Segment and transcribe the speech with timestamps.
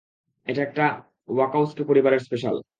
[0.47, 0.85] এটা একটা
[1.29, 2.55] ওয়াকাওস্কি পরিবারের স্পেশাল।